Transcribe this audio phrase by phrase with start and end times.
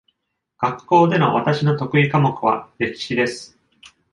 [0.59, 3.55] 学校での私の得意科目は歴史です。